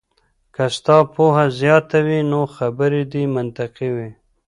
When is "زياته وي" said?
1.59-2.19